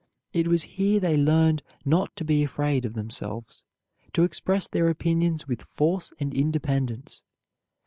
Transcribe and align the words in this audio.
It 0.33 0.47
was 0.47 0.63
here 0.63 0.99
they 0.99 1.15
learned 1.15 1.61
not 1.85 2.15
to 2.15 2.25
be 2.25 2.41
afraid 2.41 2.85
of 2.85 2.95
themselves, 2.95 3.61
to 4.13 4.23
express 4.23 4.67
their 4.67 4.89
opinions 4.89 5.47
with 5.47 5.61
force 5.61 6.11
and 6.19 6.33
independence. 6.33 7.21